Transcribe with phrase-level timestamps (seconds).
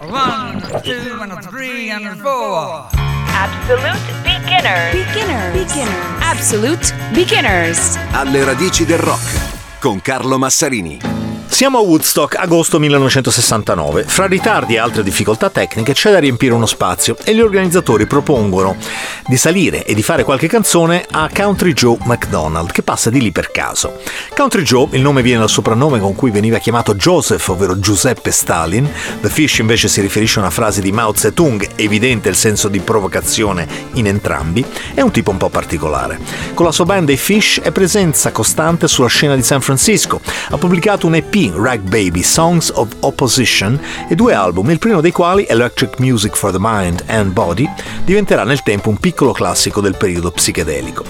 [0.00, 2.88] One, two, and three, and four.
[3.28, 4.92] Absolute beginners.
[4.92, 5.52] Beginners.
[5.52, 6.20] Beginners.
[6.20, 7.98] Absolute beginners.
[8.12, 11.17] Alle radici del rock con Carlo Massarini.
[11.50, 14.04] Siamo a Woodstock, agosto 1969.
[14.04, 18.76] Fra ritardi e altre difficoltà tecniche c'è da riempire uno spazio e gli organizzatori propongono
[19.26, 23.32] di salire e di fare qualche canzone a Country Joe McDonald, che passa di lì
[23.32, 23.98] per caso.
[24.36, 28.88] Country Joe, il nome viene dal soprannome con cui veniva chiamato Joseph, ovvero Giuseppe Stalin.
[29.20, 32.78] The Fish invece si riferisce a una frase di Mao Zedong, evidente il senso di
[32.78, 34.64] provocazione in entrambi.
[34.94, 36.20] È un tipo un po' particolare.
[36.54, 40.20] Con la sua band The Fish è presenza costante sulla scena di San Francisco.
[40.50, 45.12] Ha pubblicato un EP Rag Baby Songs of Opposition e due album, il primo dei
[45.12, 47.70] quali, Electric Music for the Mind and Body,
[48.04, 51.04] diventerà nel tempo un piccolo classico del periodo psichedelico.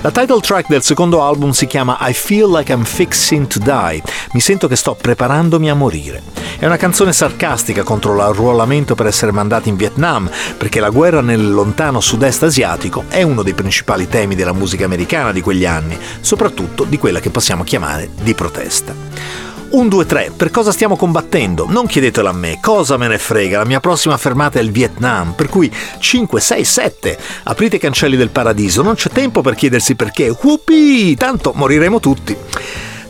[0.00, 4.02] La title track del secondo album si chiama I Feel Like I'm Fixing to Die,
[4.32, 6.22] mi sento che sto preparandomi a morire.
[6.58, 11.52] È una canzone sarcastica contro l'arruolamento per essere mandati in Vietnam, perché la guerra nel
[11.52, 16.84] lontano sud-est asiatico è uno dei principali temi della musica americana di quegli anni, soprattutto
[16.84, 19.52] di quella che possiamo chiamare di protesta.
[19.74, 21.66] 1, 2, 3, per cosa stiamo combattendo?
[21.68, 25.32] Non chiedetelo a me, cosa me ne frega, la mia prossima fermata è il Vietnam,
[25.32, 29.96] per cui 5, 6, 7, aprite i cancelli del paradiso, non c'è tempo per chiedersi
[29.96, 32.36] perché, whoopee, tanto moriremo tutti.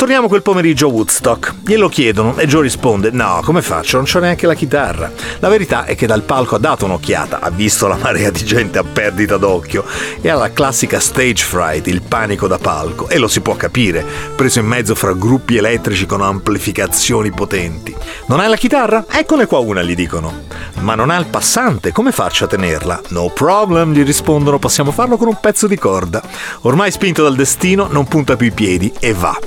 [0.00, 1.56] Torniamo quel pomeriggio a Woodstock.
[1.62, 3.98] Glielo chiedono e Joe risponde: No, come faccio?
[3.98, 5.12] Non c'ho neanche la chitarra.
[5.40, 8.78] La verità è che dal palco ha dato un'occhiata, ha visto la marea di gente
[8.78, 9.84] a perdita d'occhio
[10.22, 13.10] e ha la classica stage fright, il panico da palco.
[13.10, 14.02] E lo si può capire,
[14.34, 17.94] preso in mezzo fra gruppi elettrici con amplificazioni potenti.
[18.28, 19.04] Non hai la chitarra?
[19.06, 20.48] Eccone qua una, gli dicono.
[20.80, 23.02] Ma non ha il passante, come faccio a tenerla?
[23.08, 26.22] No problem, gli rispondono, possiamo farlo con un pezzo di corda.
[26.62, 29.38] Ormai spinto dal destino, non punta più i piedi e va.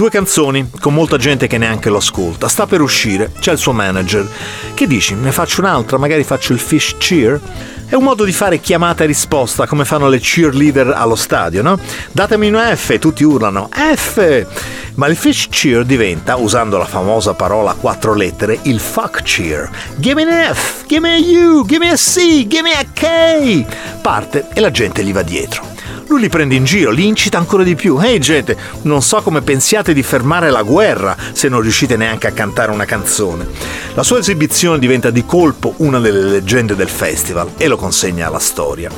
[0.00, 2.48] Due canzoni, con molta gente che neanche lo ascolta.
[2.48, 4.26] Sta per uscire, c'è il suo manager.
[4.72, 5.14] Che dici?
[5.14, 5.98] Ne faccio un'altra?
[5.98, 7.38] Magari faccio il fish cheer?
[7.84, 11.78] È un modo di fare chiamata e risposta, come fanno le cheerleader allo stadio, no?
[12.12, 14.46] Datemi una F tutti urlano F!
[14.94, 19.68] Ma il fish cheer diventa, usando la famosa parola a quattro lettere, il fuck cheer.
[19.96, 22.86] Give me an F, give me a U, give me a C, give me a
[22.90, 23.66] K!
[24.00, 25.79] Parte e la gente gli va dietro.
[26.10, 27.96] Lui li prende in giro, li incita ancora di più.
[28.00, 32.26] Ehi hey, gente, non so come pensiate di fermare la guerra se non riuscite neanche
[32.26, 33.46] a cantare una canzone.
[33.94, 38.40] La sua esibizione diventa di colpo una delle leggende del festival e lo consegna alla
[38.40, 38.90] storia.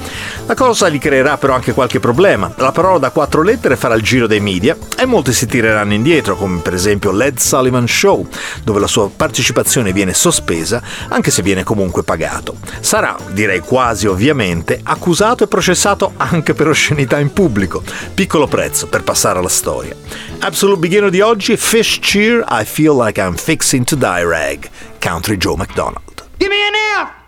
[0.47, 2.51] La cosa gli creerà però anche qualche problema.
[2.57, 6.35] La parola da quattro lettere farà il giro dei media e molti si tireranno indietro,
[6.35, 8.27] come per esempio Led Sullivan Show,
[8.65, 12.57] dove la sua partecipazione viene sospesa anche se viene comunque pagato.
[12.81, 17.83] Sarà, direi quasi ovviamente, accusato e processato anche per oscenità un'età in pubblico.
[18.15, 19.95] Piccolo prezzo per passare alla storia.
[20.41, 24.69] Absolute beginner di oggi, Fish Cheer, I Feel Like I'm Fixing to Die Rag,
[24.99, 26.25] Country Joe McDonald.
[26.39, 27.22] Give me an F!